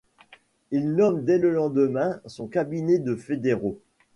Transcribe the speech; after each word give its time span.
Il 0.71 0.95
nomme 0.95 1.25
dès 1.25 1.37
le 1.37 1.53
lendemain 1.53 2.21
son 2.25 2.47
cabinet 2.47 2.97
de 2.97 3.15
fédéraux. 3.15 3.79